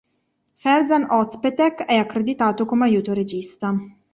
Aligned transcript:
Ferzan 0.63 1.05
Özpetek 1.17 1.81
è 1.85 1.97
accreditato 1.97 2.65
come 2.65 2.85
aiuto 2.85 3.13
regista. 3.13 3.75